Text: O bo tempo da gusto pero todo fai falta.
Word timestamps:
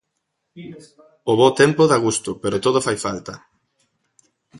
O 1.31 1.33
bo 1.39 1.49
tempo 1.61 1.83
da 1.91 2.01
gusto 2.05 2.29
pero 2.41 2.61
todo 2.65 2.85
fai 2.85 2.97
falta. 3.05 3.33